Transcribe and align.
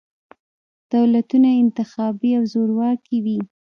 دولتونه 0.93 1.49
انتخابي 1.63 2.29
او 2.37 2.43
زورواکي 2.53 3.17
وي. 3.25 3.39